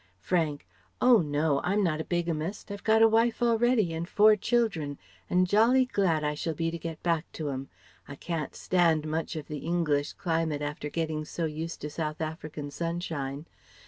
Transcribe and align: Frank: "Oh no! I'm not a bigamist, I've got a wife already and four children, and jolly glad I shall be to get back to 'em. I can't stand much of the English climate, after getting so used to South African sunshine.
Frank: 0.19 0.67
"Oh 0.99 1.17
no! 1.19 1.61
I'm 1.63 1.83
not 1.83 2.01
a 2.01 2.03
bigamist, 2.03 2.71
I've 2.71 2.83
got 2.83 3.03
a 3.03 3.07
wife 3.07 3.39
already 3.43 3.93
and 3.93 4.09
four 4.09 4.35
children, 4.35 4.97
and 5.29 5.45
jolly 5.47 5.85
glad 5.85 6.23
I 6.23 6.33
shall 6.33 6.55
be 6.55 6.71
to 6.71 6.79
get 6.79 7.03
back 7.03 7.31
to 7.33 7.49
'em. 7.51 7.69
I 8.07 8.15
can't 8.15 8.55
stand 8.55 9.05
much 9.07 9.35
of 9.35 9.45
the 9.47 9.59
English 9.59 10.13
climate, 10.13 10.63
after 10.63 10.89
getting 10.89 11.23
so 11.23 11.45
used 11.45 11.81
to 11.81 11.89
South 11.91 12.19
African 12.19 12.71
sunshine. 12.71 13.45